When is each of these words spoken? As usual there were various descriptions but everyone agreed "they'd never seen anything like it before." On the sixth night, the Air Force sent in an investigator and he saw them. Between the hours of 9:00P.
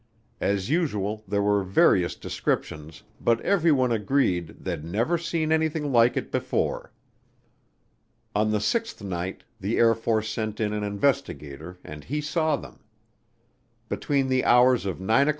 As 0.39 0.67
usual 0.71 1.23
there 1.27 1.43
were 1.43 1.61
various 1.63 2.15
descriptions 2.15 3.03
but 3.19 3.39
everyone 3.41 3.91
agreed 3.91 4.55
"they'd 4.63 4.83
never 4.83 5.15
seen 5.19 5.51
anything 5.51 5.91
like 5.91 6.17
it 6.17 6.31
before." 6.31 6.91
On 8.33 8.49
the 8.49 8.59
sixth 8.59 9.03
night, 9.03 9.43
the 9.59 9.77
Air 9.77 9.93
Force 9.93 10.27
sent 10.27 10.59
in 10.59 10.73
an 10.73 10.83
investigator 10.83 11.77
and 11.83 12.03
he 12.03 12.19
saw 12.19 12.55
them. 12.55 12.79
Between 13.89 14.27
the 14.27 14.43
hours 14.43 14.87
of 14.87 14.97
9:00P. 14.97 15.29